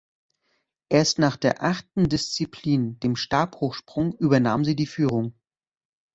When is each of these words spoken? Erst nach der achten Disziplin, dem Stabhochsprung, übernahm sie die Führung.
Erst 0.89 1.19
nach 1.19 1.37
der 1.37 1.61
achten 1.61 2.09
Disziplin, 2.09 2.99
dem 3.01 3.15
Stabhochsprung, 3.15 4.13
übernahm 4.17 4.65
sie 4.65 4.75
die 4.75 4.87
Führung. 4.87 5.35